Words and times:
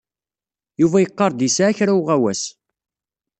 Yuba 0.81 0.97
yeqqar-d 0.99 1.39
yesɛa 1.45 1.77
kra 1.77 1.93
uɣawas. 1.99 2.41